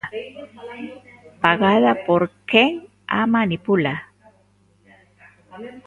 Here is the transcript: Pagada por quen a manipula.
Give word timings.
Pagada 1.43 1.91
por 2.07 2.21
quen 2.49 2.73
a 3.19 3.19
manipula. 3.35 3.95